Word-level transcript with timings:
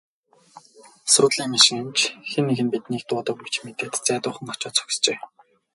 Суудлын 1.13 1.47
машин 1.53 1.83
ч 1.97 1.99
хэн 2.29 2.43
нэг 2.49 2.59
нь 2.65 2.71
биднийг 2.73 3.03
дуудав 3.07 3.37
гэж 3.45 3.55
мэдээд 3.65 3.93
зайдуухан 4.07 4.47
очоод 4.53 4.75
зогсжээ. 4.77 5.17